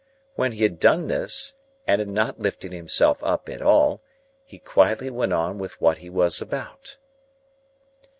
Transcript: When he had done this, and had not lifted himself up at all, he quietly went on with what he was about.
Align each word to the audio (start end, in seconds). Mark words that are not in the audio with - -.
When 0.33 0.53
he 0.53 0.63
had 0.63 0.79
done 0.79 1.05
this, 1.09 1.53
and 1.85 1.99
had 1.99 2.07
not 2.07 2.39
lifted 2.39 2.71
himself 2.73 3.23
up 3.23 3.47
at 3.49 3.61
all, 3.61 4.01
he 4.43 4.57
quietly 4.57 5.11
went 5.11 5.31
on 5.31 5.59
with 5.59 5.79
what 5.79 5.99
he 5.99 6.09
was 6.09 6.41
about. 6.41 6.97